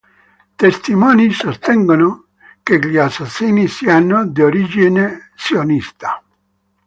Testimoni 0.57 1.31
sostengono 1.31 2.29
che 2.63 2.79
gli 2.83 2.97
assassini 2.97 3.67
siano 3.67 4.25
di 4.25 4.41
origine 4.41 5.29
araba. 5.51 6.23